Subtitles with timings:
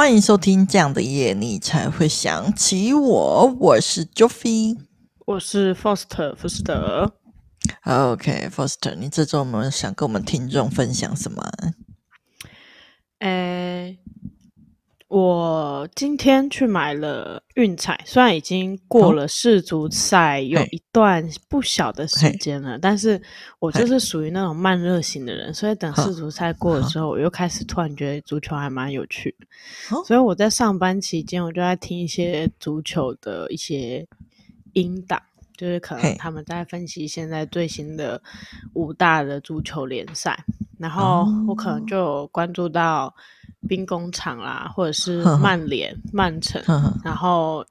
[0.00, 3.54] 欢迎收听这样的夜，你才会想起我。
[3.60, 4.78] 我是 Joffy，
[5.26, 7.18] 我是 Foster 福斯特。
[7.84, 11.46] OK，Foster，你这周有没有想跟我们听众分享什么？
[13.18, 13.98] 诶。
[15.10, 23.20] 我今天去买了运彩，虽然已经过了世足赛有一段不小的时间了，但是
[23.58, 29.46] 我就是属于那种慢热型的人，所以等世足赛过了之后，我又开始突然觉得足球还蛮有趣的。
[30.04, 34.06] 所以我在上班期间，我就在听一些足球的一些
[34.74, 35.20] 音档，
[35.56, 38.22] 就是可能他们在分析现在最新的
[38.74, 40.44] 五大的足球联赛，
[40.78, 43.12] 然后我可能就有关注到。
[43.68, 46.62] 兵工厂啦，或者是 曼联、曼城，
[47.04, 47.64] 然后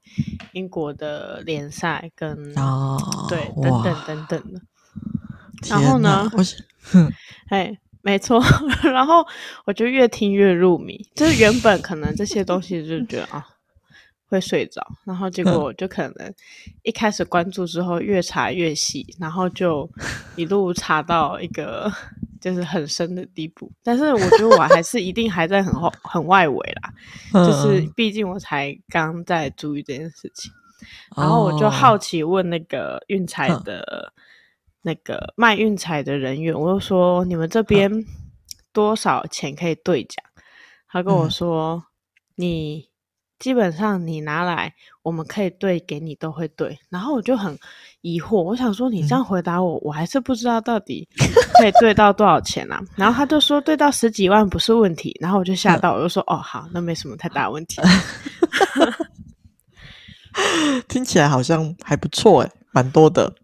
[0.52, 2.96] 英国的联赛跟哦，
[3.28, 4.60] 对，等等等等的。
[5.68, 6.30] 然后呢，
[7.48, 8.42] 哎，没错。
[8.82, 9.26] 然后
[9.66, 13.44] 我就越听越入迷，就是原本可能这些东西就觉得啊
[14.26, 16.34] 会睡着，然后结果我就可能
[16.82, 19.90] 一开始关注之后越查越细，然后就
[20.36, 21.92] 一路查到一个。
[22.40, 30.50] 就是很深的地步，但是我觉得我还是一定还在很后很外围啦，就是毕竟我才刚在注意这件事情，
[31.16, 34.12] 然后我就好奇问那个运彩的，
[34.82, 38.04] 那个卖运彩的人员，我就说你们这边
[38.72, 40.24] 多少钱可以兑奖？
[40.88, 41.84] 他跟我说
[42.34, 42.88] 你。
[43.40, 46.78] 基本上你拿来，我们可以兑给你都会兑。
[46.90, 47.58] 然后我就很
[48.02, 51.08] 疑惑，我想说你这样回答我，嗯、我还是不知道到底
[51.58, 52.80] 可以兑到多少钱啊。
[52.96, 55.16] 然后他就说兑到十几万不是问题。
[55.20, 57.80] 然后我就吓到，我就说哦好，那没什么太大问题。
[60.88, 63.34] 听起来好像还不错诶，蛮多的。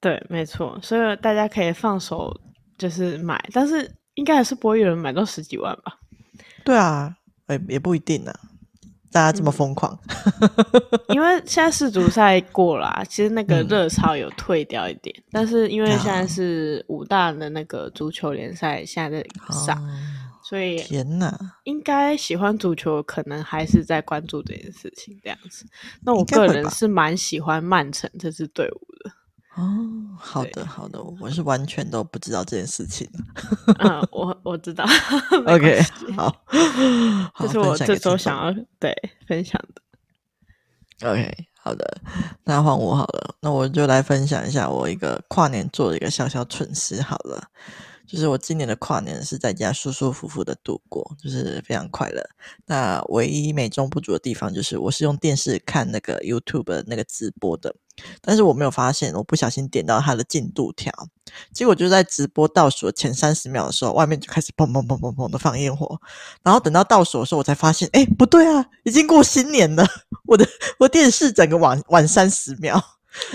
[0.00, 2.36] 对，没错，所以大家可以放手
[2.76, 5.96] 就是买，但是应该还是不会有人买到十几万吧？
[6.64, 7.14] 对啊，
[7.48, 8.34] 也也不一定啊。
[9.14, 9.96] 大家这么疯狂，
[10.40, 10.50] 嗯，
[11.14, 19.88] 因为现在世足赛过了，啊，其实那个热潮有退掉一点，嗯，但是因为现在是五大的那个足球联赛现在在上，哦，
[20.42, 21.32] 所以天呐，
[21.62, 25.64] 应该喜欢足球可能还是在关注这件事情这样子。
[26.02, 29.12] 那我个人是蛮喜欢曼城这支队伍的。
[29.56, 29.62] 哦，
[30.18, 33.08] 好的好的，我是完全都不知道这件事情。
[33.78, 34.84] 嗯，我我知道。
[35.46, 35.80] OK，
[36.16, 36.34] 好，
[37.38, 38.92] 这是我这周想要对
[39.28, 41.08] 分享的。
[41.08, 42.00] OK，好的，
[42.44, 47.42] 那换我好了，那我就来分享一下我一个跨年做的一个小小蠢事好了。
[48.14, 52.24] 就是我今年的跨年是在家舒舒服服的度过，就是非常快乐。
[52.64, 57.74] 那唯一美中不足的地方就是，我是用电视看那个 YouTube 的那个直播的，
[58.20, 60.92] 但是我没有发现，我不小心点到它的进度条，
[61.52, 66.00] 结果就在直播倒数前三十秒的时候，外面就开始砰砰砰砰砰的放烟火，
[66.44, 69.84] 然后等到倒数的时候，我才发现，哎，不对啊，已经过新年了，
[70.26, 70.46] 我的
[70.78, 72.80] 我电视整个晚晚三十秒。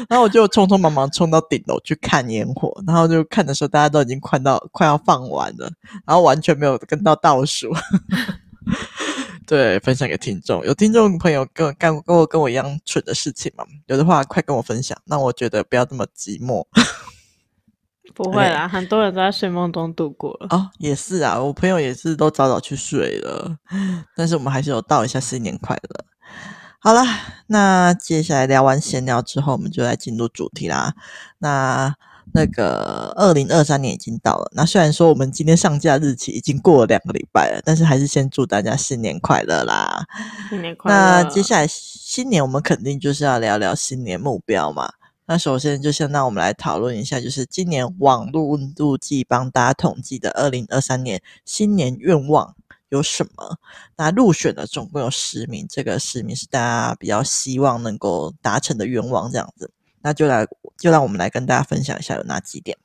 [0.10, 5.72] 然后我就匆匆忙忙冲到顶楼去看烟火，然后就看的时候，大家都已经快到快要放完了，
[6.06, 7.72] 然后完全没有跟到倒数。
[9.48, 13.66] 对，分享给听众，有听众朋友跟我干跟我跟我一样蠢的事情吗？
[13.88, 16.64] 有的话快跟我分享，让我觉得不要这么寂寞。
[18.14, 20.48] 不会啦，很多人都在睡梦中度过了。
[20.50, 23.58] 哦，也是啊，我朋友也是都早早去睡了，
[24.16, 26.06] 但是我们还是有道一下新年快乐。
[26.82, 27.04] 好了，
[27.48, 30.94] 那接下来聊完闲聊之后，我们就来进入主题啦。
[31.40, 31.94] 那
[32.32, 40.06] 那个二零二三年已经到了，那虽然说我们今天上架日期已经过了两个礼拜了，但是还是先祝大家新年快乐啦！
[40.50, 40.98] 新年快乐！
[40.98, 44.94] 那接下来新年我们肯定就是要聊聊新年目标嘛。
[45.26, 52.56] 那首先就先让我们来讨论一下，就是今年网络温度计帮大家统计的二零二三年新年愿望。
[52.90, 53.58] 有什么？
[53.98, 59.72] 那入选的总共有十名，这个十名是大家比较希望能够达成的愿望，这样子。
[60.02, 60.48] 那就来，
[60.78, 62.78] 就让我们来跟大家分享一下有哪几点。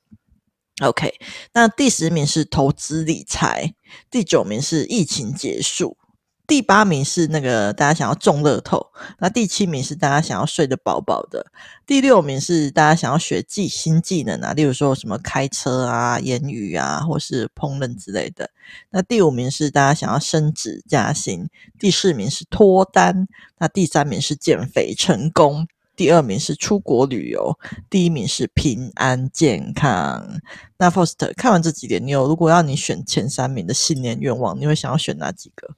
[0.83, 1.15] OK，
[1.53, 3.75] 那第十名是投资理财，
[4.11, 5.97] 第九名是疫情结束。
[6.47, 11.47] 第八名是那个大家想要中乐透，那第七名是大家想要睡得饱饱的，
[11.87, 18.51] 第六名是大家想要学技新技能啊，例如说什么开车啊、言语啊，或是烹饪之类的。
[18.91, 21.49] 那第五名是大家想要升职加薪，
[21.79, 23.27] 第四名是脱单，
[23.57, 27.59] 那第三名是减肥成功，第二名是出国旅游，
[27.89, 30.43] 第一名是平安健康。
[30.77, 35.75] 那 Foster 看完这几点，你有如果要你选前三名的新年愿望，你会想要选哪几个？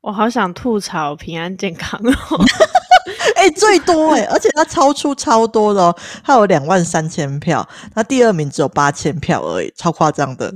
[0.00, 2.44] 我好想吐槽平安健康哦！
[3.34, 10.52] 哎、欸，最多哎、欸，而且它超出超多的哦，他有两万三千票，他第二名只有八千票而已，超夸张的。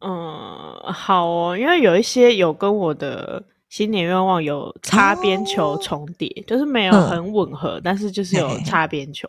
[0.00, 9.28] 嗯，好哦，因为有一些有跟我的新年愿望有擦边球重叠，哦、就是没有很吻合，嗯、但是就是有擦边球。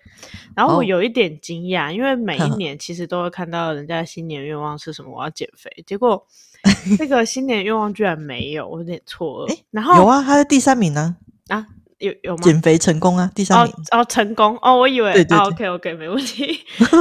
[0.56, 6.26] 然后我有一点惊讶，哦、因为每一年其实都会看到人家的新年愿望是什么，我要减肥，结果
[6.98, 9.60] 这个新年愿望居然没有，我有点错愕。
[9.72, 11.16] 然后有啊，他在第三名呢。
[11.50, 11.66] 啊。
[12.00, 12.42] 有有吗？
[12.44, 16.60] 减肥成功啊，第三名哦，哦，成功哦，我以为对对对、哦、OK OK 没问题。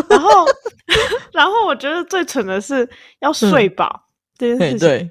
[0.09, 0.47] 然后
[1.35, 2.89] 然后我觉得最蠢的是
[3.19, 4.05] 要睡饱、
[4.39, 5.11] 嗯、这件事情，对，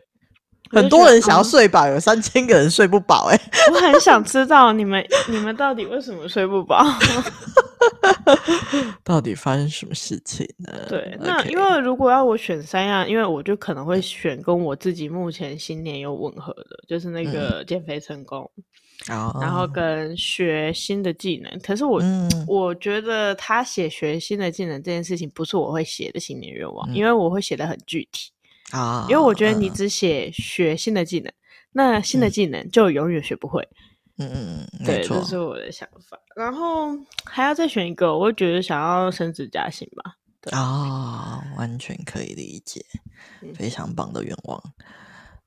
[0.74, 3.52] 很多人想要睡饱，有三千个人睡不饱哎、欸。
[3.72, 6.84] 我很想知道你们你们到底为什么睡不饱？
[9.04, 10.72] 到底发生什么事情呢？
[10.88, 18.50] 对，那因为如果要我选三样，因为我就可能会选跟我自己目前新年有吻合的，就是那个减肥成功。
[18.58, 18.64] 嗯
[19.42, 28.32] 然后跟学新的技能，哦、可是我、嗯、我觉得他写学新的技能这件事情不是我会写的新年愿望，嗯、因为我会写的很具体
[28.74, 29.06] 啊。
[29.06, 31.34] 哦、因为我觉得你只写学新的技能，嗯、
[31.72, 33.68] 那新的技能就永远学不会。
[34.18, 36.20] 嗯嗯嗯，对，这是我的想法。
[36.36, 36.90] 然后
[37.26, 40.16] 还要再选一个，我会觉得想要升职加薪吧。
[40.52, 42.86] 啊、哦，完全可以理解，
[43.56, 44.62] 非常棒的愿望。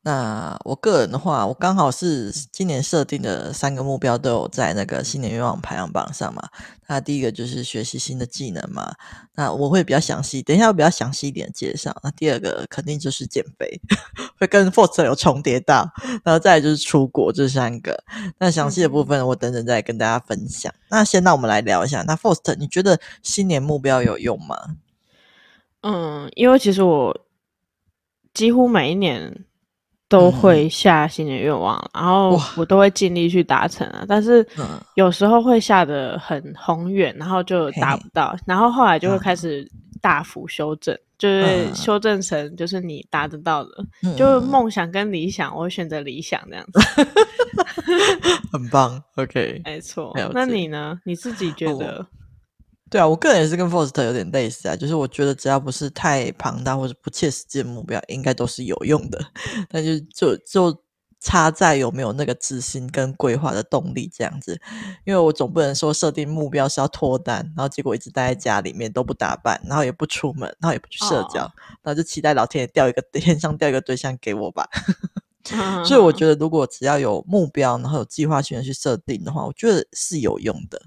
[0.06, 6.48] 那我个人的话，我刚好是今年设定的三个目标都有在那个新年愿望排行榜上嘛。
[6.86, 8.94] 那第一个就是学习新的技能嘛，
[9.34, 11.92] 那我会比较详细，等一下我比较详细一点介绍。
[12.04, 13.80] 那第二个肯定就是减肥，
[14.38, 15.90] 会跟 f o r t 有重叠到，
[16.22, 18.04] 然后再来就是出国，这三个。
[18.38, 20.72] 那详细的部分我等等再跟大家分享。
[20.72, 24.76] 嗯、那先让我们来聊一下，那 f o r t 你觉得新年目标有用吗？
[25.80, 27.26] 嗯，因为其实我
[28.32, 29.44] 几乎每一年。
[30.08, 34.04] 都会下新年愿望，嗯、然后我都会尽力去达成啊。
[34.06, 34.46] 但是
[34.94, 39.68] 有时候会下得很宏远，然后就达不到，然后后来就会开始
[40.00, 43.70] 大幅修正，嗯、就是修正成就是你达得到的，
[44.02, 46.80] 嗯、就是梦想跟理想，我会选择理想这样子。
[48.52, 50.16] 很棒，OK， 没错。
[50.32, 51.00] 那你呢？
[51.04, 52.06] 你自己觉得？
[52.86, 59.20] 哦对啊，我个人也是跟 Foster 有点类似啊，就是我觉得只要不是太庞大或者不切实际的目标，应该都是有用的。
[59.68, 60.82] 但就就就
[61.18, 64.60] 差在有没有那个自信跟规划的动力这样子。
[65.04, 74.64] 因为我总不能说设定目标是要脱单，然后结果一直待在家里面都不打扮，然后也不出门，然后也不去社交，哦、然后就期待老天爷掉一个 天上掉一个对象给我吧。
[75.84, 80.80] 所以我觉得，如果只要有目标，然后有计划性的去设定的话，我觉得是有用的。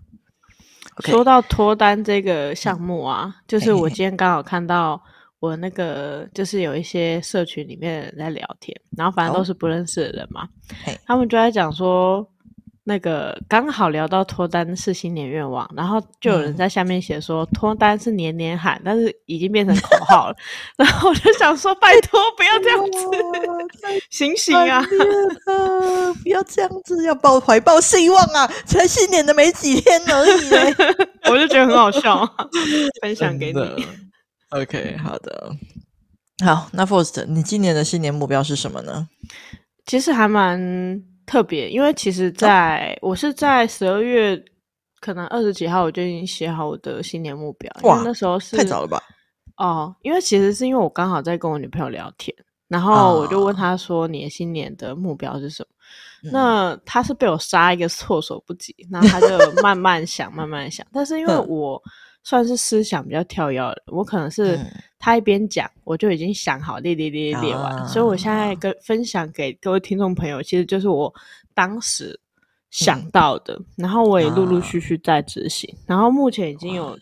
[1.00, 5.02] 说到脱单这个项目啊，嗯、就是我今天刚好看到
[5.40, 10.44] 我那个，就是有一些社群里面的人在聊天，然后反正都是不认识的人嘛，
[10.86, 12.28] 哦、他们就在讲说。
[12.90, 20.36] 那个刚好聊到脱单是新年愿望，然后就有人在下面写说脱单是年年喊，但是已经变成口号了。
[20.76, 23.00] 然后我就想说，拜托不要这样子，
[24.10, 24.84] 醒醒啊！
[26.24, 28.48] 不要这样子，要抱怀抱希望啊！
[28.66, 32.28] 才新年的没几天而已， 我就觉得很好笑，
[33.04, 33.86] 分享给你。
[34.50, 35.52] OK， 好的，
[36.44, 39.08] 好，那 First，你今年的新年目标是什么呢？
[39.86, 41.04] 其实还蛮。
[41.30, 44.36] 特别，因为其实在，哦、我是在十二月，
[45.00, 47.72] 可能二十几号我就已经写好我的新年目标。
[47.84, 49.00] 哇，那时候是太早了吧？
[49.58, 52.36] 哦，因为其实是因为我刚好在跟我女朋友聊天，
[52.68, 55.70] 然后我就问她说：“你的新年的目标是什么？”
[56.26, 60.84] 哦、那她是被我杀一个措手不及，然后她就慢慢想，慢慢想。
[60.92, 61.80] 但是因为我
[62.24, 64.58] 算是思想比较跳跃的，我可能是。
[64.58, 64.66] 嗯
[65.02, 71.12] 他一边讲，我就已经想好列列列列完，啊、所以我现在跟分享给各位听众朋友，其实就是我
[71.54, 72.20] 当时
[72.70, 77.00] 想到的，嗯、然后我也陆陆续续在执行，啊、然后目前已经有，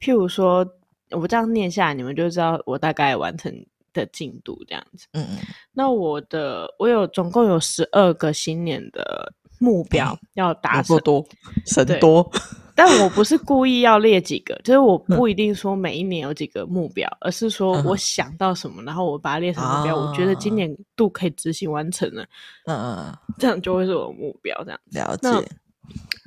[0.00, 0.66] 譬如说
[1.10, 3.54] 我这样念下来，你们就知道我大概完成
[3.92, 5.06] 的进度这样子。
[5.12, 5.38] 嗯嗯。
[5.74, 11.22] 那我的我有总共有十二个新年的目标要达成，多
[11.66, 12.26] 神多。
[12.74, 19.96] 但我不是故意要列几个，就是我不一定说每一年有几个目标，嗯、而是说我想到什么，然后我把它列成目标。
[19.96, 22.24] 啊、我觉得今年度可以执行完成了，
[22.66, 24.56] 嗯嗯，这样就会是我的目标。
[24.64, 25.48] 这样了解。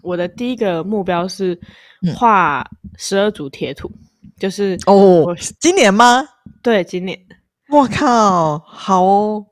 [0.03, 1.59] 我的第一个目标是
[2.15, 2.65] 画
[2.97, 3.91] 十二组贴图，
[4.23, 6.23] 嗯、就是哦，今年吗？
[6.63, 7.19] 对，今年。
[7.69, 9.45] 我靠，好哦！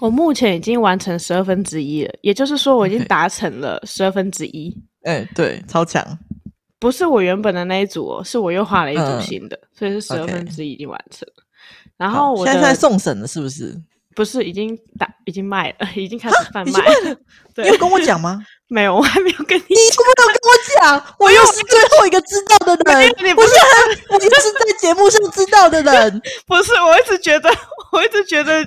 [0.00, 4.76] 我目前已经完成十二分之一了，也就是说我已经达成了十二分之一。
[5.04, 6.02] 哎、欸，对，超强。
[6.84, 11.26] 不是我原本的那一组哦，是我又画了一组新的，嗯、所以是十二分之一已经完成.
[11.96, 13.74] 然后我现在在送审了，是不是？
[14.14, 17.16] 不是，已经打，已经卖了， 已经开始贩卖了。
[17.54, 18.44] 对你有跟我讲吗？
[18.68, 19.64] 没有，我还没有跟你。
[19.66, 21.06] 你怎么没有跟我讲？
[21.18, 23.08] 我又是最后一个知道的人。
[23.24, 23.48] 你不是，
[24.20, 26.22] 你是在节目上知道的人。
[26.46, 27.48] 不是，我一直觉得，
[27.92, 28.62] 我一直觉得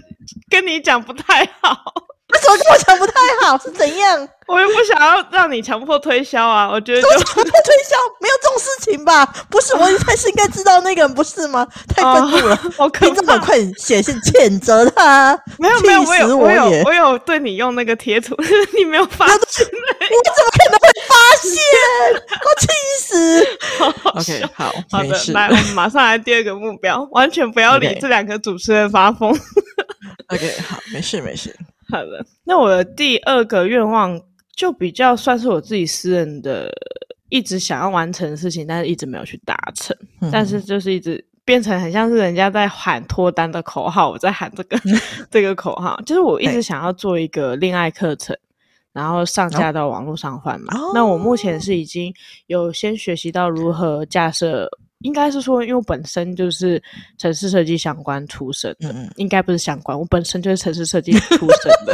[0.50, 1.94] 跟你讲不太好。
[2.28, 3.58] 不是怎么跟我讲不太好？
[3.58, 4.30] 是怎样？
[4.48, 6.70] 我又不想要让你强迫推销啊！
[6.70, 7.52] 我觉得就强迫推
[7.84, 9.26] 销没有这种事情吧？
[9.50, 11.68] 不是，我一开始应该知道那个人不是吗？
[11.94, 12.60] 太愤怒了！
[12.78, 13.16] 我可怕！
[13.16, 15.38] 这么快写信谴责他？
[15.60, 18.36] 没有没有，我有我有我有对你用那个贴图，
[18.78, 19.36] 你没有发现？
[19.36, 21.62] 我怎么可能会发现？
[22.46, 22.68] 我气
[23.02, 23.48] 死
[24.14, 29.30] ！OK，好，好的，来，我们马上来第二个目标，完全不要理这两个主持人发疯。
[30.30, 31.54] OK，好，没事没事。
[31.90, 34.20] 好的，那我的第二个愿望
[34.56, 36.70] 就比较算是我自己私人的，
[37.30, 39.96] 一直想要完成的事情，但是一直没有去达成。
[40.22, 44.78] 嗯、但是就是一直变成很像是人家在喊脱单的口号，我在喊这个
[45.32, 48.36] 这个口号，就是我一直想要做一个恋爱课程，
[48.92, 50.78] 然后上架到网络上贩卖。
[50.78, 52.14] 哦、那我目前是已经
[52.48, 54.70] 有先学习到如何架设。
[55.00, 56.82] 应该是说，因为我本身就是
[57.18, 61.94] 城市设计相关出身的，嗯、应该不是相关，我本身就是城市设计出身的，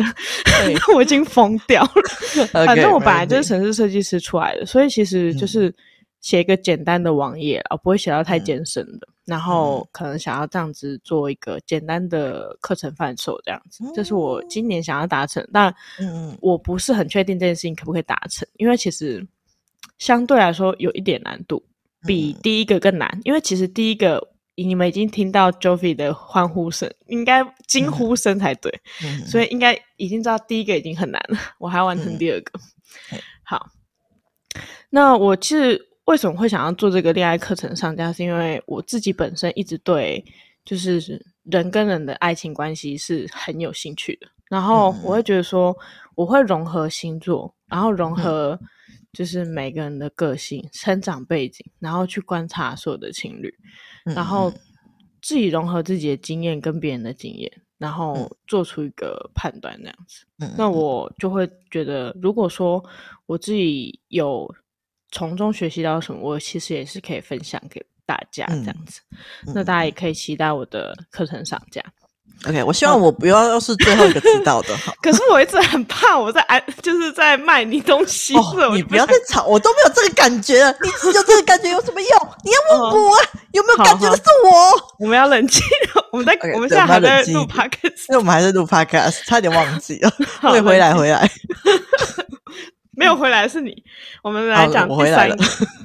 [0.66, 2.48] 对 我已经疯掉了。
[2.66, 5.74] 反正我本来就是城市设计师出来的，所以其实就是
[6.22, 9.08] 写一个简单的网页啊，不会写到太艰深的。
[9.08, 15.46] 嗯、然后可能想要这样子做一个简单的课程贩售，这样子，这是我今年想要达成。
[15.52, 15.74] 但
[16.40, 19.26] 我不是很确定这件事情可不可以达成，因为其实
[19.98, 21.62] 相对来说有一点难度。
[22.06, 28.72] 比第一个更难，因为其实第一个你们已经听到 Jovi 的欢呼声，应该惊呼声才对，
[29.04, 32.52] 嗯、所以应该已经知道第一个已经很难了，我还要完成第二个。
[33.12, 33.68] 嗯、好，
[34.90, 40.24] 那我其实为什么会想要做这个恋爱课程上架，是因为我自己本身一直对
[40.66, 45.76] 就是人跟人的爱情关系是很有兴趣的，然后我会觉得说
[46.16, 48.68] 我会融合星座，然后融合、嗯。
[49.14, 53.54] 就是每个人的个性、成长背景，然后去观察所有的情侣，
[54.06, 54.52] 嗯、然后
[55.22, 60.26] 自己融合自己的经验跟别人的经验，然后做出一个判断，这样子。
[60.40, 62.84] 嗯、那我就会觉得，如果说
[63.28, 64.54] 我自己有
[65.12, 69.00] 从中学习到什么，我其实也是可以分享给大家这样子。
[69.46, 71.82] 嗯、那大家也可以期待我的课程上架。
[72.46, 74.94] OK，我希望我不要是最后一个知道的哈。
[75.02, 78.36] 可是我一直很怕我在安，就是在卖你东西。
[78.36, 80.76] 哦、你不要再吵，我都没有这个感觉了。
[80.82, 82.10] 你有这个感觉有什么用？
[82.44, 84.96] 你要问我、啊哦、有没有感觉的是我。
[85.00, 85.62] 我们要冷静，
[86.12, 90.12] 我们在 okay, 我们现在还在录 podcast，因为我们还在录 podcast，差点忘记了。
[90.42, 91.30] 会回来，回来。
[92.96, 93.84] 没有回来是你。
[94.22, 95.38] 我们来讲第三个。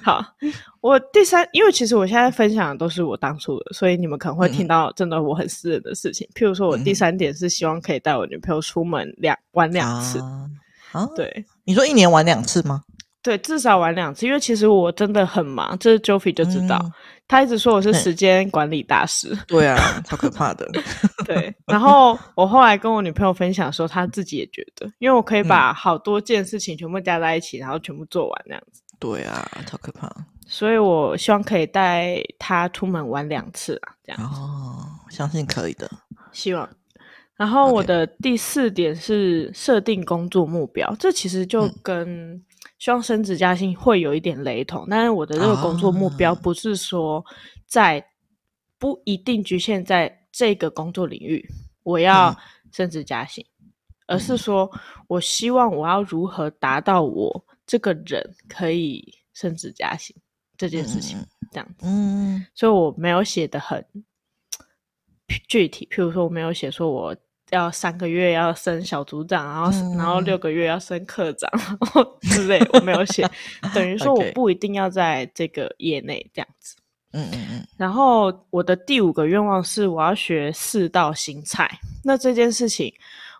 [0.03, 0.25] 好。
[0.81, 6.25] 我第三，因为其实我现在分享的都是我当初的，所以你们可能会听到真的我很私人的事情。
[6.29, 10.21] 嗯、譬如说，我第三点是希望可以带我女朋友出门两玩两次。
[10.93, 12.85] 啊，对，你说一年玩两次吗？
[13.29, 16.93] 对，至少玩两次，因为其实我真的很忙，这是 Joffy 就知道，嗯、
[17.29, 19.37] 他一直说我是时间管理大师。
[19.47, 20.67] 对啊，超可怕的。
[21.27, 28.83] 对，然后我后来跟我女朋友分享说，她自己也觉得，因为我可以把好多件事情全部加在一起，然后全部做完那样子。
[28.99, 30.11] 对啊，超可怕。
[30.47, 35.91] 所以我希望可以带她出门玩两次啊，这样哦，相信可以的，
[36.33, 36.67] 希望。
[37.37, 40.97] 然后我的第四点是设定工作目标，Okay.
[40.99, 42.43] 这其实就跟
[42.79, 47.25] 希望升职加薪会有一点雷同，嗯、但是我的这个工作目标不是说
[47.67, 48.05] 在
[48.79, 51.49] 不一定局限在这个工作领域
[51.83, 52.37] 我要
[52.73, 53.73] 升职加薪，嗯、
[54.07, 54.71] 而是说
[55.07, 60.15] 我希望我要如何达到我这个人可以升职加薪。
[60.57, 63.87] 这件事情、嗯、这样子，嗯，所以我没有写的很
[65.47, 65.89] 具体。
[65.89, 67.17] 譬如说，我没有写说我
[67.51, 73.29] 要三个月要升小组长，然后、嗯、然后六个月要升科长，然后之类，我没有写。
[73.75, 76.77] 等于说，我不一定要在这个业内这样子。
[77.13, 77.67] 嗯嗯嗯。
[77.77, 81.71] 然后我的第五个愿望是我要学四道新菜。
[82.05, 82.93] 那这件事情，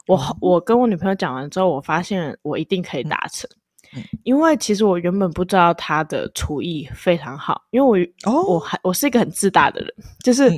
[0.07, 3.49] 我、嗯、我跟我女朋友讲完之后，我发现我一定可以达成。
[3.97, 9.91] 嗯因为其实我原本不知道他的厨艺非常好，因为我、哦、我还我是一个很自大的人，
[10.23, 10.51] 就是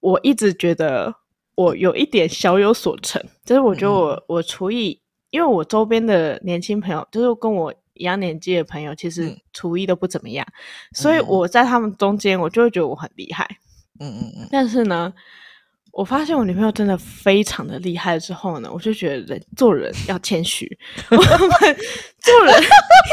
[0.00, 1.14] 我一直觉得
[1.58, 5.00] 我有一点小有所成，就是我觉得我、嗯、我厨艺，
[5.30, 13.44] 因为我周边的年轻朋友，就是跟我一样年纪的朋友，其实厨艺都不怎么样，嗯、所以我在他们中间，我就会觉得我很厉害，
[13.98, 15.12] 嗯嗯嗯，但是呢。
[15.90, 20.78] 我发现我女朋友真的非常的厉害之后呢，我就觉得人做人要谦虚，
[21.10, 22.54] 我们 做人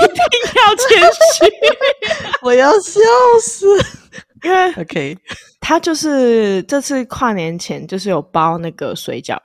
[0.03, 0.27] 一定
[0.61, 1.01] 要谦
[1.33, 1.51] 虚。
[2.43, 2.99] 我要笑
[3.41, 3.65] 死，
[4.45, 5.17] 因为 OK，
[5.59, 9.37] 他就是这次跨年前就是有包那个水饺，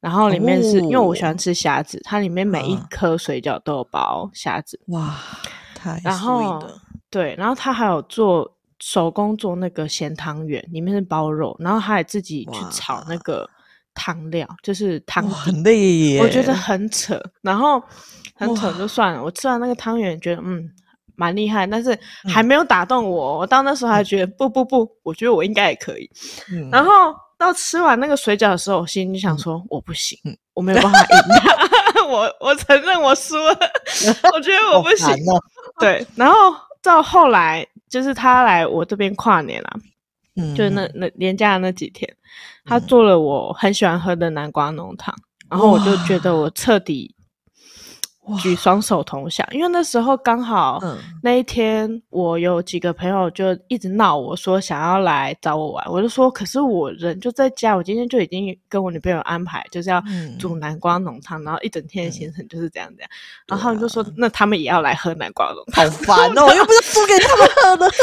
[0.00, 5.14] 然后里面是、哦、因为我喜欢吃虾子，它里面每一颗水饺都有包虾子，哇，
[5.74, 6.66] 太然后
[7.10, 8.50] 对，然后他还有做。
[8.80, 13.48] 手工做那个咸汤圆，里面是包肉，然后他还自己去炒那个
[13.94, 17.18] 汤料，就是汤很累耶，我觉得很扯。
[17.40, 17.82] 然后
[18.34, 20.68] 很扯就算了，我吃完那个汤圆，觉得嗯
[21.16, 23.38] 蛮厉害，但是还没有打动我。
[23.38, 26.10] 我到那时候还觉得不不不，我觉得我应该也可以。
[26.70, 30.18] 然后到吃完那个水饺的时候，我心里就想说我不行，
[30.54, 32.04] 我没有办法赢他。
[32.06, 33.58] 我我承认我输了，
[34.34, 35.14] 我觉得我不行。
[35.80, 36.34] 对，然后
[36.82, 39.70] 到后来就是他来我这边跨年了。
[40.36, 42.08] 嗯，就是那那年假的那几天，
[42.64, 45.14] 他做了我很喜欢喝的南瓜浓汤，
[45.48, 47.14] 然后我就觉得我彻底。
[48.40, 50.80] 举双手投降，因为那时候刚好
[51.22, 60.02] 那一天，我有几个朋友就一直闹我说想要来找我玩，我就说可是我人就在家，我今天就已经跟我女朋友安排就是要
[60.38, 63.10] 煮南瓜浓汤，然后一整天的行程就是这样这样，
[63.46, 67.96] 然后他们就说那他们也要来喝南瓜浓汤，好烦哦，我又不是煮给他们喝的，喝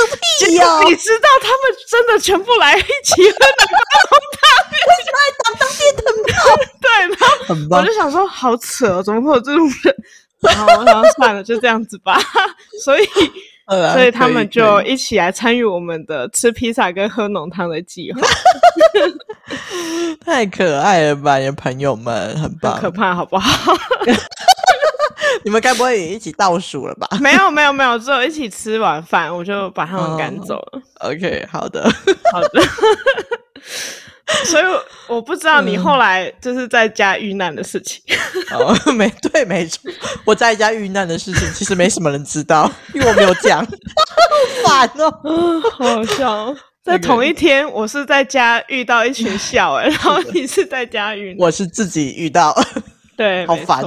[0.45, 0.65] 屁呀？
[0.87, 3.79] 你知道他们真的全部来一起喝南瓜
[4.11, 6.80] 浓汤， 为什么还当当电灯泡？
[7.47, 9.95] 对，然后我就想说好扯，怎么会有这种人？
[10.41, 12.19] 然后，然后算了，就这样子吧。
[12.83, 13.05] 所以，
[13.93, 18.21] 所以他们就一起来参与我们的吃披萨跟喝浓汤的计划。
[20.25, 23.73] 太可爱了吧，你的朋友们很棒，很可怕，好不好？
[25.43, 27.07] 你们该不会也一起倒数了吧？
[27.19, 30.81] 没有，没有，没有，只有一起吃晚饭，我就把他们赶走了。
[30.99, 31.83] Oh, OK，好的，
[32.31, 32.61] 好的。
[34.45, 34.63] 所以
[35.07, 38.01] 我不知道你后来就是在家遇难的事情。
[38.51, 39.91] 哦，没对，没错，
[40.25, 43.65] 我在家遇难的事情其实没什么人知道， 因为我没有讲。
[43.65, 43.69] 好
[44.65, 46.55] 烦哦，好好笑。
[46.83, 52.55] 在同一天，我是在家遇到一群笑哎，然后你是在家遇难，我是自己遇到，
[53.15, 53.83] 对，好烦。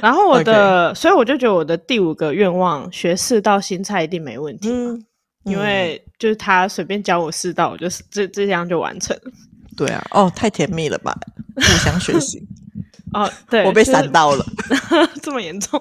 [0.00, 4.68] 然后我的，所以我就觉得我的第五个愿望，学四道新菜一定没问题。
[4.70, 5.04] 嗯。
[5.44, 9.32] 因为就是他随便教我四道，我就是这这样就完成了。
[9.76, 11.16] 对啊，哦，太甜蜜了吧，
[11.54, 12.42] 互相学习。
[13.14, 14.44] 哦，对，我被闪到了，
[15.22, 15.80] 这么严重。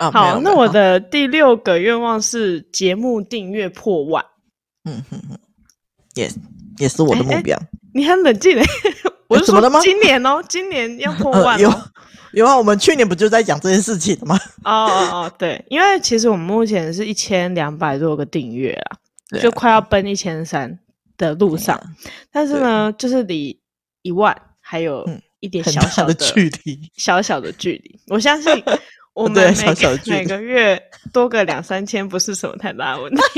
[0.00, 4.24] 哦、好，那我的第六个愿望是节目订阅破万。
[4.84, 5.38] 嗯哼哼，
[6.14, 6.28] 也
[6.78, 7.56] 也是我的目标。
[7.56, 8.64] 欸欸、你很冷静嘞，
[9.28, 11.70] 我是说今年哦，今年要破万哦。
[11.70, 11.92] 呃
[12.32, 14.38] 因为我们去年不就在讲这件事情吗？
[14.62, 18.98] 哦哦哦，对，因为其实我们目前是一千两百多个订阅啊，
[19.40, 20.78] 就快要奔一千三
[21.16, 21.88] 的路上，啊、
[22.30, 23.58] 但是呢，就是离
[24.02, 25.08] 一万还有
[25.40, 27.98] 一点小小的距离，小小的距离。
[28.08, 28.52] 我相信
[29.18, 30.80] 我们每小小 每个月
[31.12, 33.20] 多个两三千不是什么太大的问题。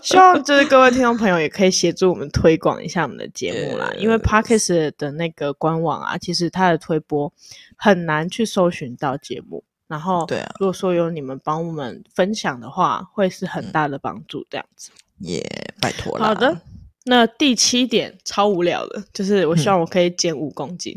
[0.00, 7.32] 希望就是各位听众朋友也可以协助我们推广一下我们的节目啦，因为 Podcast 的那个官网啊，其实它的推播
[7.76, 9.64] 很难去搜寻到节目。
[9.88, 14.46] 然后，对啊，如果说有你们帮我们分享的话，会是很大的帮助。
[14.48, 15.44] 这样子，也
[15.80, 16.26] 拜托了。
[16.26, 16.56] 好的，
[17.04, 20.94] 那第七点超无聊的，就是我希望我可以减五公斤。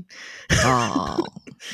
[0.66, 1.18] 哦，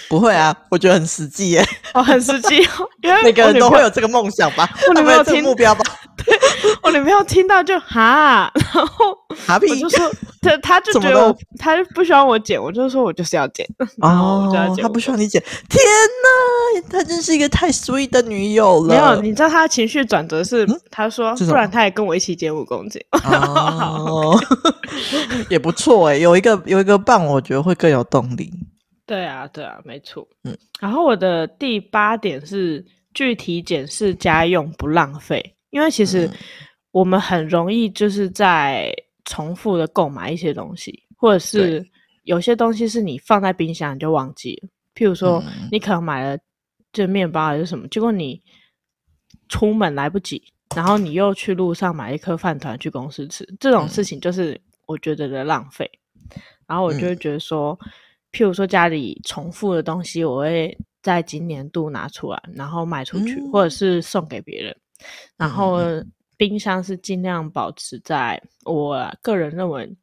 [0.07, 1.65] 不会啊，我觉得很实际耶。
[1.93, 5.83] 哦，很实际哦，因为每个人都会有这个梦想吧，我女朋友听目标吧。
[6.25, 6.37] 对
[6.83, 9.17] 我女朋友听到就哈，然后
[9.49, 10.11] 我就说
[10.41, 13.65] 他他就觉得我他就不希望我减，我就说我就是要减，
[14.01, 15.41] 哦，他不希望你减。
[15.69, 15.81] 天
[16.21, 18.89] 哪，他真是一个太 sweet 的女友了。
[18.89, 23.01] 没有，你知道他的情绪转折是，他说不然他也跟我一起减五公斤。
[24.19, 24.37] 哦，
[25.49, 28.51] 也不错哎，有一个有一个伴，我觉得会更有动力。
[29.05, 30.27] 对啊，对啊，没错。
[30.43, 35.43] 嗯，然后我的第八点是具体检视家用不浪费。
[35.71, 36.29] 因为其实
[36.91, 38.91] 我们很容易就是在
[39.25, 41.83] 重复的购买一些东西，或者是
[42.23, 44.69] 有些东西是你放在冰箱你就忘记了。
[44.95, 46.37] 譬如说，你可能买了
[46.91, 48.41] 这面包还是什么，结果你
[49.47, 50.41] 出门来不及，
[50.79, 55.91] 然后你又去路上买一颗饭团去公司吃，这种事情就是我觉得的浪费。
[56.65, 57.77] 然后我就会觉得说，
[58.31, 64.73] 譬如说家里重复的东西，我会在今年度拿出来，然后卖出去，或者是送给别人。
[65.35, 65.79] 然后
[66.37, 69.93] 冰箱是尽量保持在我个人认为，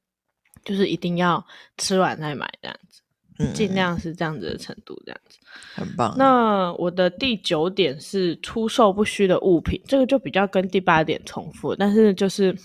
[0.63, 1.43] 就是一定要
[1.79, 3.01] 吃完再买这样子，
[3.39, 5.39] 嗯，尽量是这样子的程度，这样子
[5.75, 6.15] 很棒。
[6.17, 12.57] 那我的第九点是出售不虚的物品，这个就比较跟第八点重复，但是就是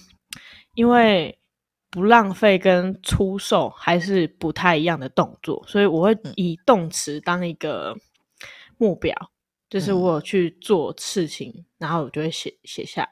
[0.76, 1.38] 因为
[1.90, 7.96] 不浪费跟出售还是不太一样的动作，所以我会以动词当一个
[8.78, 9.14] 目标。
[9.70, 13.10] 就是我有去做事情，嗯、然后我就会写写下来，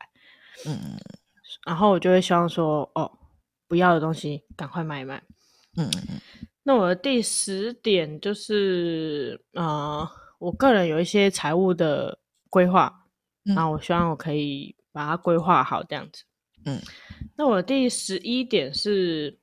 [0.65, 0.99] 嗯，
[1.65, 3.09] 然后我就会希望说，哦，
[3.65, 5.23] 不要的东西赶快卖一卖，
[5.77, 6.19] 嗯嗯。
[6.69, 12.93] 那我的第十点就是，呃，我个人有一些财务的规划，
[13.45, 16.21] 嗯、然后我希望我可以把它规划好这样子，
[16.67, 16.79] 嗯。
[17.35, 19.35] 那我的第十一点是，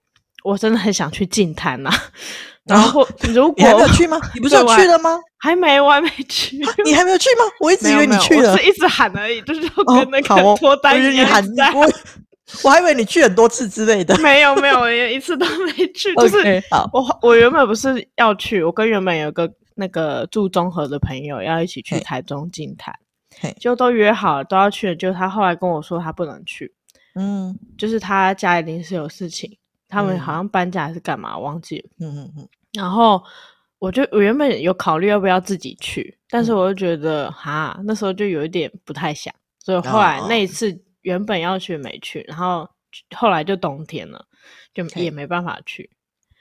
[0.45, 1.91] 我真的很想去净滩呐。
[2.63, 4.21] 然后如果你还没有去吗？
[4.33, 5.19] 你不是有去了吗？
[5.37, 6.57] 还没，我还没去。
[6.85, 7.45] 你还没有去吗？
[7.59, 11.73] 我一直以为你去了，我是一直喊而已，就是跟那个脱单一样在。
[11.73, 11.85] 我
[12.65, 14.17] 还以为你去很多次之类的。
[14.19, 16.15] 没有没有，我一次都没去。
[16.15, 22.95] 就是 我我原本不是要去，我跟原本有个那个住中和的朋友要一起去台中净滩，
[23.59, 26.73] 就都约好了都要去了，就他后来跟我说他不能去，
[27.15, 29.59] 嗯，就是他家里临时有事情。
[29.89, 31.89] 他们好像搬家还是干嘛，忘记了。
[32.01, 32.49] 嗯嗯嗯。
[32.73, 33.23] 然后
[33.79, 39.33] 我就我原本有考虑要不要自己去，但是我就觉得哈，那时候就有一点不太想，
[39.65, 42.69] 所以后来那一次原本要去没去，然后
[43.15, 44.27] 后来就冬天了，
[44.75, 45.89] 就也没办法去。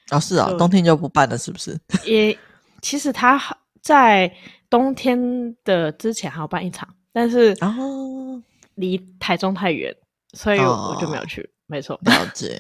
[0.10, 1.80] 哦，是啊，冬天就不办了，是不是？
[2.04, 2.36] 也
[2.82, 3.40] 其实他
[3.84, 4.32] 在
[4.68, 8.42] 冬天的之前还要办一场，但是哦，
[8.74, 9.96] 离台中太远，
[10.34, 11.48] 所以我就没有去。
[11.68, 12.60] 没错，了解。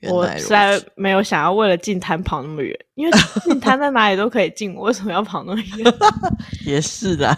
[0.08, 5.94] 我实在没有想要为了进摊跑那么远，因为进摊在哪里都可以进，我为什么要跑那么远？
[6.66, 7.36] 也是的。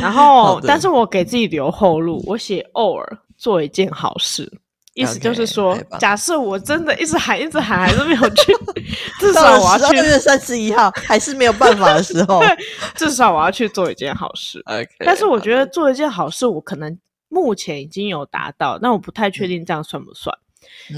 [0.00, 4.52] 然后，但是我给自己留后路，我写偶尔做一件好事，
[4.94, 8.52] 意思就是说，假设我真的一直喊一直喊还是没有去，
[9.18, 10.18] 至少我要去。
[10.18, 12.42] 三十一号还是没有办法的时候，
[12.96, 14.62] 至少我要去做一件好事。
[14.98, 16.98] 但是我觉得做一件好事，我可能
[17.28, 20.36] 目前已经有达到，但我不太确定这样算不算。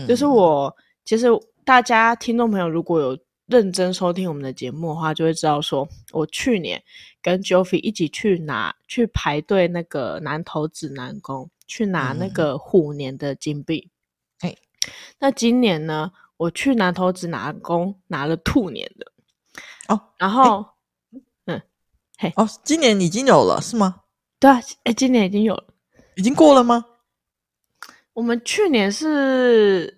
[0.09, 0.74] 就是我。
[1.03, 1.26] 其实
[1.64, 3.18] 大家听众朋友如果有
[3.50, 6.80] 认真收听我们的节目的话，就会知道说，我去年
[7.20, 13.90] 跟 Joffy 一起去拿去排队那个南投指南宫去拿那个虎年的金币。
[14.38, 19.12] 嘿、嗯，那今年呢，我去南投指南宫拿了兔年的。
[19.88, 20.64] 哦，然后，
[21.46, 21.60] 嗯，
[22.16, 24.02] 嘿，哦，今年已经有了是吗？
[24.38, 25.64] 对啊，哎，今年已经有了，
[26.14, 26.86] 已经过了吗？
[28.12, 29.96] 我们去年是。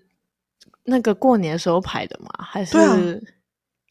[0.84, 2.28] 那个过年的时候排的吗？
[2.40, 3.22] 还是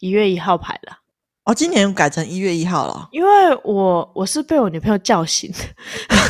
[0.02, 0.90] 一月一号排的？
[0.90, 0.98] 啊？
[1.44, 3.08] 哦，今年改成一月一号了。
[3.12, 3.30] 因为
[3.62, 5.52] 我我是被我女朋友叫醒，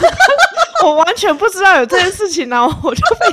[0.84, 3.26] 我完全不知道有这件事情，然后我就被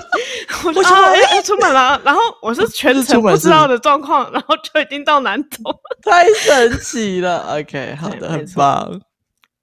[0.65, 5.71] 我就说哎出门了，然后我是全程不知道的状况，然后就已经到南投，
[6.10, 7.58] 太神奇了。
[7.60, 9.02] OK，好的，很棒。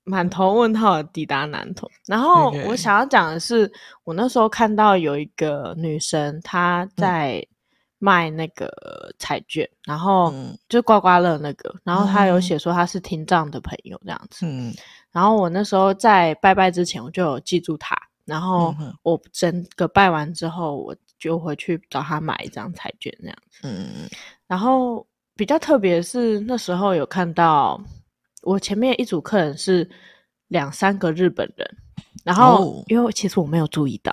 [0.05, 3.71] 满头问号抵达南投，然后我想要讲的是，
[4.05, 7.43] 我那时候看到有一个女生她在。
[7.98, 8.70] 卖那个
[9.18, 10.32] 彩券，然后
[10.68, 14.44] 就刮刮乐那个，嗯、然后他有写说他是听障的朋友这样子。
[14.46, 14.74] 嗯，
[15.11, 23.61] 然后我那时候在拜拜之前，我就有记住他，然后我整个拜完之后，我就回去找他买一张彩券这样子。
[23.62, 24.09] 嗯，
[24.46, 27.80] 然后比较特别是那时候有看到
[28.42, 29.88] 我前面一组客人是
[30.48, 31.76] 两三个日本人，
[32.24, 34.12] 然后因为其实我没有注意到。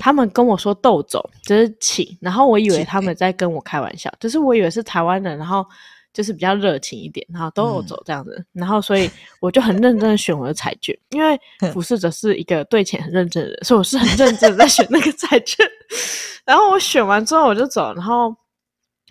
[0.00, 5.64] 他们跟我说“豆走”就是请，然后我以为他们在跟我开玩笑，就是我以为是台湾人，然后
[6.12, 11.38] 就是比较热情一点，然后“豆走”这样子，嗯、然后所以我就很认真的选我的彩券， 因为
[11.72, 15.66] 服侍者是一个对钱很认真的人，所以我是很认真的在选那个彩券。
[16.44, 18.34] 然后我选完之后我就走，然后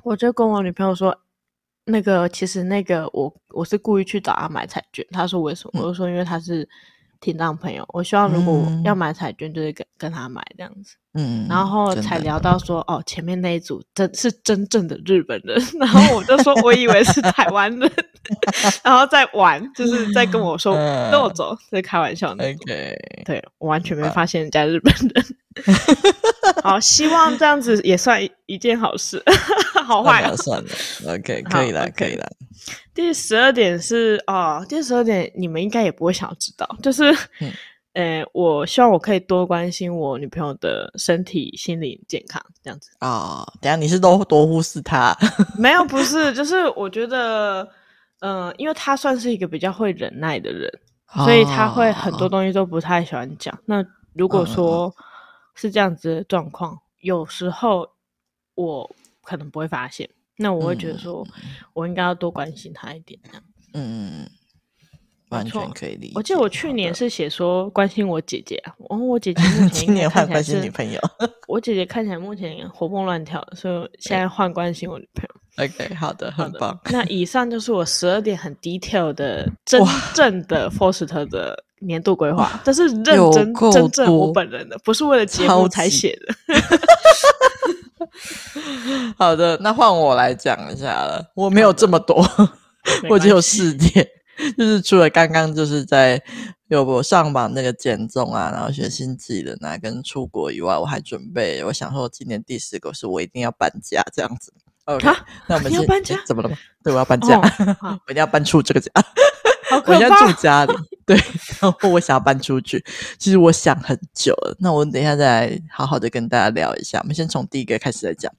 [0.04, 1.16] 我就跟我女朋友说
[1.86, 6.68] ：“那个其实那个我我是故意去找他买彩券。”他说：“为什么？”嗯、我就说：“因为他是。”
[7.20, 10.96] 听障朋友，我希望如果要买彩券，就是跟、嗯、跟他买这样子。
[11.14, 17.92] 嗯，然后才聊到说，哦，前面那一组真是真正的日本人， 然后我就说我以为是台湾人，
[18.84, 22.66] 然后在玩，就是在跟我说跟我走，在开玩笑那种。
[22.66, 22.96] Okay.
[23.24, 25.26] 对，我完全没发现人家日本人。
[26.64, 29.22] 好，希望这样子也算一,件好事。
[29.86, 30.70] 好坏啊，算了
[31.16, 32.28] ，OK， 可以了，可以了。
[32.94, 37.52] 第十二点是哦，第十二点你们应该也不会想要知道，就是，嗯，
[37.94, 43.54] 呃，我希望我可以多关心我女朋友的身体、心理健康这样子啊、哦。
[43.62, 45.16] 等下你是都多忽视她？
[45.58, 47.64] 没有，不是，就是我觉得，
[48.22, 50.72] 嗯、呃，因为她算是一个比较会忍耐的人，
[51.14, 53.58] 哦、所以她会很多东西都不太喜欢讲。
[53.66, 54.92] 那如果说
[55.56, 57.90] 是这样子的状况，嗯、有时候
[58.54, 60.08] 我可能不会发现。
[60.38, 61.26] 那我会觉得说，
[61.74, 63.44] 我应该要多关心他一点，这样。
[63.74, 64.30] 嗯嗯嗯，
[65.30, 66.14] 完全可以理解。
[66.16, 71.00] 我记得我去年是写说关心我姐姐啊，然后我姐姐 目前今年换关心女朋友。
[71.48, 75.66] 我姐姐看起来目前活蹦乱跳，所以现在换关心我女朋友。
[75.66, 76.78] OK，好的，很棒。
[76.92, 79.82] 那以上就是我十二点很 detail 的 真
[80.14, 86.36] 正的 Foster 的年度规划，这是认真真正我本人的，不是为了节目才写的。
[89.18, 91.32] 好的，那换我来讲一下了。
[91.36, 92.26] 我没有这么多，
[93.10, 94.08] 我只有四点，
[94.58, 96.22] 就是除了刚刚就是在
[96.68, 104.54] 有我上榜那个减重啊，然后学新技能啊，跟出国以外，我还准备，我想说今年第四个是我一定要搬家这样子。
[104.86, 105.08] OK，
[105.48, 106.18] 那我们要搬家？
[106.26, 106.58] 怎么了吗？
[106.84, 107.38] 对，我要搬家，
[107.82, 108.92] 哦、我一定要搬出这个家。
[109.86, 110.74] 我现在住家里，
[111.06, 111.16] 对，
[111.62, 112.84] 然后我想要搬出去。
[113.20, 114.56] 其实我想很久了。
[114.60, 117.00] 那我等一下再好好的跟大家聊一下。
[117.02, 118.32] 我们先从第一个开始来讲。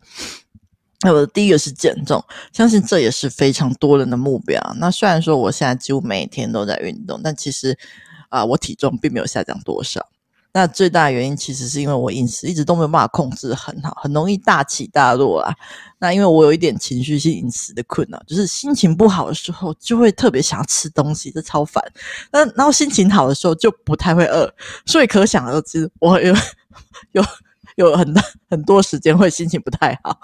[1.02, 4.60] 那我的第一个是减重，相信这也是非常多人的目标。
[4.78, 7.78] 那虽然说我现在几乎每天都在运动，但其实
[8.28, 10.08] 啊、我体重并没有下降多少。
[10.56, 15.54] 那最大原因其实是因为我饮食一直都没有办法控制很好，很容易大起大落啊。
[15.98, 21.84] 那因为我有一点情绪性饮食的困扰，就是心情不好的时候就会特别想要吃东西，这超烦。
[22.32, 24.50] 那然后心情好的时候就不太会饿，
[24.86, 26.34] 所以可想而知，我有
[27.12, 27.22] 有。
[27.76, 30.18] 有很多 很多时间会心情不太好，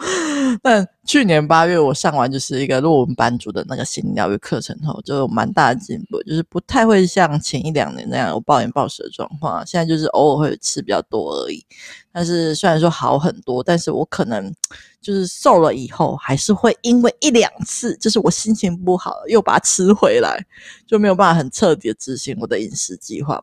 [0.63, 11.65] 但去年八月我上完就是一个论文班主的那个心理疗愈课程后，就有蛮大的进步，就是不太会像前一两年那样有暴饮暴食的状况，现在就是偶尔会吃比较多而已。
[12.11, 14.53] 但是虽然说好很多，但是我可能
[15.01, 20.43] 就是瘦了以后，还是会因为一两次，就是我心情不好又把它吃回来，
[20.87, 23.43] 就没有办法很彻底的执行我的饮食计划。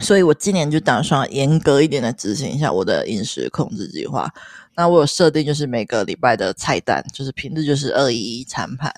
[0.00, 4.32] 所以我今年就打算严格一点的执行一下我的饮食控制计划。
[4.76, 8.94] 那我有设定，就是每个礼拜的菜单，就是平日就是二一一餐盘，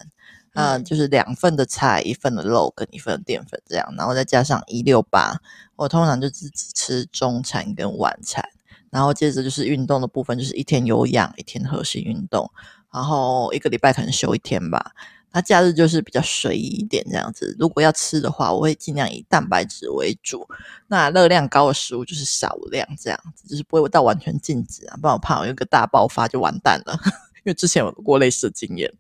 [0.53, 5.41] 嗯、呃，就是两份的菜，一份的肉跟一份的淀粉这样，然后再加上一六八。
[5.77, 8.45] 我通常就只只吃中餐跟晚餐，
[8.91, 12.51] 然后接着就是运动的部分，就是一天有氧，一天核心运动，
[12.93, 14.93] 然后一个礼拜可能休一天吧。
[15.33, 17.55] 那假日就是比较随意一点这样子。
[17.59, 20.47] 如果要吃的话，我会尽量以蛋白质为主。
[20.89, 26.99] 那热量高的食物就是少量这样子，就是不会到完全禁止啊，不然我怕我有个大爆发就完蛋了。
[27.39, 28.93] 因为之前有过类似的经验。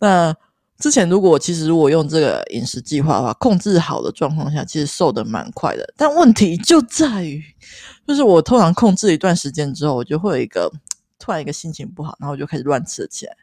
[0.00, 0.34] 那
[0.78, 5.92] 之前如果其实如果用这个饮食计划的话，控制好的状况下，其实瘦的蛮快的。
[5.96, 7.42] 但问题就在于，
[8.06, 10.72] 就是我通常控制一段时间之后，我就会有一个
[11.18, 13.36] 突然一个心情不好，然后我就开始乱吃起来。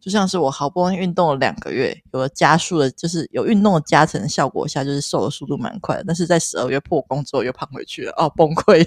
[0.00, 6.04] 就像是我好不容易运动了两个月，有了加速的，就是有运动的加成效果下，就是瘦的速度蛮快的。
[6.06, 8.84] 但是在十二月破功之后又胖回去了，哦，崩溃。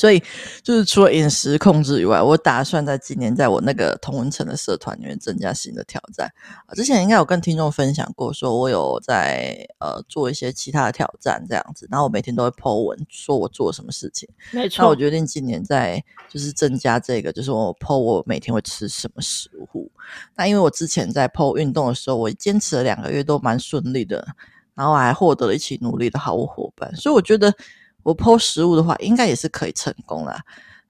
[0.00, 0.22] 所以
[0.62, 6.26] 就是除了饮食控制以外，我打算在今年在我那个同文城的社团里面增加新的挑战
[6.64, 6.72] 啊。
[6.74, 14.26] 之前应该有跟听众分享过，说我有在呃做一些其他的挑战这样子，然后我每天都会 po 文说我做什么事情。
[14.52, 14.82] 没错。
[14.82, 19.92] 那我决定今年在就是增加这个，就是我 po 我每天会吃什么食物。
[20.34, 24.26] 那因为我之前在 po 运动的时候，我坚持了两个月都蛮顺利的，
[24.74, 27.54] 然后还获得了一起努力的好伙伴，所以我觉得。
[28.02, 30.40] 我 po 食物的话，应该也是可以成功啦。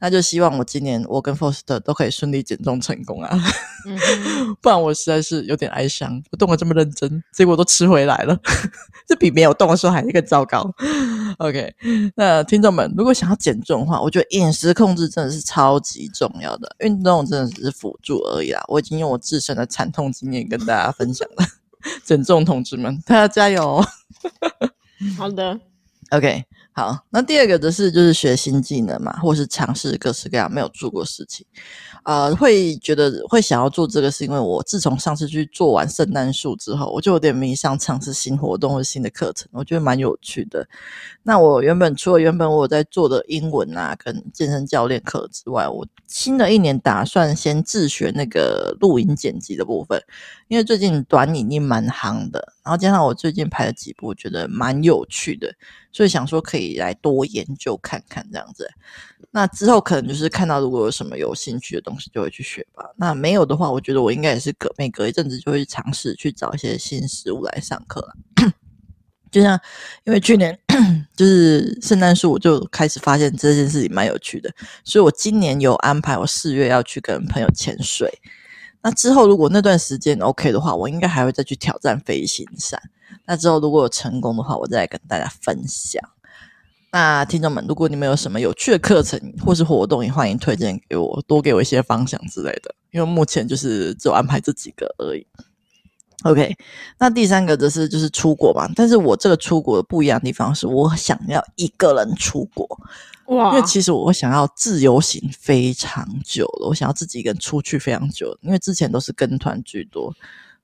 [0.02, 3.38] 那就希望我今年我跟 Foster 都可以顺利减重成功啊！
[3.84, 3.98] 嗯、
[4.62, 6.22] 不然我实在是有点哀伤。
[6.30, 8.34] 我动了这么认真，结果都吃回来了，
[9.06, 10.74] 这比没有动的时候还更糟糕。
[11.36, 11.74] OK，
[12.16, 18.64] 那听众们，如果想要减重的话，我觉得饮食控制真的是超级重要的，运动真的只是辅助而已啦。
[18.68, 21.44] 我已经用我自身的惨痛经验跟大家分享了，
[22.02, 23.84] 减重同志们，大家加油！
[25.18, 25.60] 好的
[26.10, 26.46] ，OK。
[26.72, 31.44] 好，那第二个则是就是学新技能嘛，或是尝试各式各样没有做过事情，
[32.04, 40.66] 呃，会觉得会想要做这个，是因为我自从上次去做完圣诞树之后，我就有点迷上尝试新活动或新的课程，我觉得蛮有趣的。
[41.24, 50.00] 那我原本除了原本我在做的英文啊跟健身教练课之外，我新的一年打算先自学那个录音剪辑的部分，
[50.50, 55.54] 因为最近短影音蛮夯的，然后加上我最近拍了几部，觉得蛮有趣的。
[55.92, 58.68] 所以想说可以来多研究看看这样子，
[59.30, 62.84] 那之后可能就是看到如果有什么有兴趣的东西就会去学吧。
[62.96, 68.52] 那没有的话，我觉得我应该也是隔每隔一阵子就会尝试去找一些新事物来上课了。
[69.30, 69.56] 就像
[70.02, 70.58] 因为去年
[71.14, 74.52] 就是圣诞树，我就开始发现这件事情蛮有趣的，
[74.84, 78.12] 所以我今年有安排我四月要去跟朋友潜水。
[78.82, 82.80] 那之后如果那段时间 OK 的话，我应该还会再去挑战飞行伞。
[83.26, 86.02] 那之后如果有成功的话，我再来跟大家分享。
[86.92, 92.74] 那听众们，如果你们有什么有趣的课程或是活动，也欢迎推荐给我，多给我一些方向之类的。
[92.90, 95.24] 因为目前就是只有安排这几个而已。
[96.24, 96.54] OK，
[96.98, 102.66] 那第三个则是就是出国嘛，但是我这个出国的不一样的地方是我想要一个人出国
[103.30, 110.12] 哇，因为其实我想要自由行非常久了，我想要自己一个人出去非常久，因为之前都是跟团居多。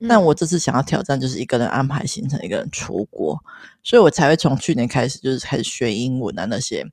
[0.08, 3.42] 但我这次想要挑战，就是一个人安排行程，一个人出国，
[3.82, 6.86] 所以我才会从去年开始，就是开始学英文啊那些。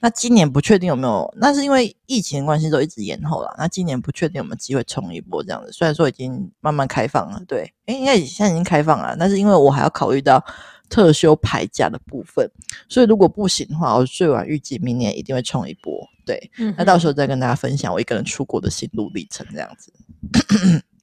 [0.00, 3.54] 那今年不确定有没有，那是因为疫情关系都一直延后了。
[3.58, 5.72] 那今年不确定有没有机会冲一波这样子。
[5.72, 10.44] 虽然说已经慢慢开放了，对，诶，应该现在已经开放了，但是因为我还要考虑到
[10.88, 12.50] 特休排假的部分，
[12.88, 16.06] 所以如果不行的话，我最晚预计明年一定会冲一波。
[16.24, 19.92] 对，嗯、那到时候再跟大家分享我一个人出国的心路历程，这样子。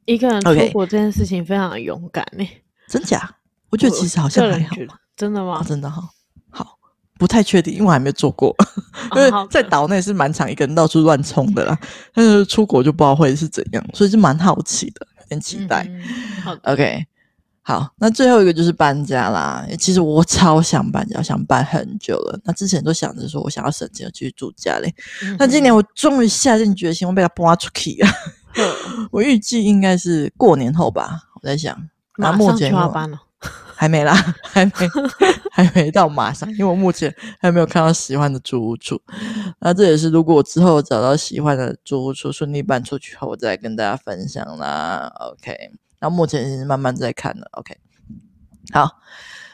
[0.05, 3.37] 一个人出国这件事情非常的勇敢呢、欸，真假？
[3.71, 4.75] 我觉得其实好像还好，
[5.17, 5.59] 真的吗？
[5.59, 6.09] 哦、真的哈，好，
[7.17, 8.55] 不太确定，因为我还没做过。
[9.15, 11.77] 因为在岛内是蛮常一个人到处乱冲的啦，
[12.13, 15.85] 但是出国就不知道会是怎样，所以是蛮好奇的，有点期待。
[15.89, 16.01] 嗯、
[16.43, 17.05] 好，OK。
[17.67, 19.65] 好，那最后一个就是搬家啦。
[19.79, 22.39] 其实我超想搬家，想搬很久了。
[22.43, 24.93] 那之前都想着说我想要省钱继续住家里。
[25.23, 28.07] 嗯、那今年我终于下定决心，我被他搬出去了。
[28.57, 31.21] 嗯、 我预计应该是过年后吧。
[31.41, 31.75] 我在想，
[32.17, 33.19] 那目前就要搬了，
[33.75, 34.71] 还没啦， 还没，
[35.51, 39.01] 还没到马上，因为我目前还没有看到喜欢的租屋处。
[39.59, 45.11] 那这也是如果我之后找到喜欢的租屋处，顺利搬出去后，我再跟大家分享啦。
[45.19, 45.71] OK。
[46.01, 47.77] 那目前是慢慢在看了，OK。
[48.71, 48.91] 好，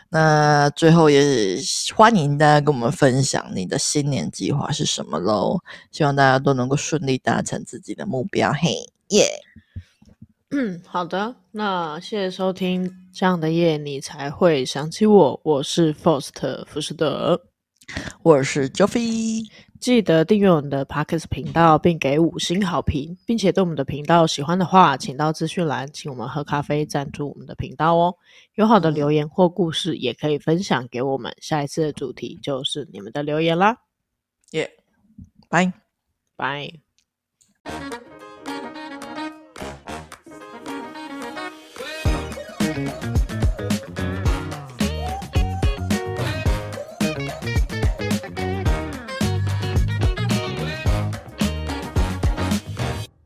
[0.09, 1.57] 那最后也
[1.95, 5.59] 欢迎大家跟我们分享你的新年计划是什么喽？
[5.91, 9.29] 希望大家都能够顺利达成自己的目标，嘿耶！
[10.53, 17.41] 嗯，好的，那谢谢收听，这样的夜你才会想起我，我是 Faust 福士德，
[18.21, 19.49] 我是 Joffy。
[19.79, 28.13] 记得订阅我们的 Podcast 频道，并给五星好评，并且对我们的频道喜欢的话，请到资讯栏请我们喝咖啡赞助我们的频道哦。
[28.55, 33.77] 有好的留言或故事也可以分享给我们，下一次的主题就是你们的留言啦。
[34.51, 34.69] 耶，
[35.49, 35.71] 拜
[36.35, 36.69] 拜。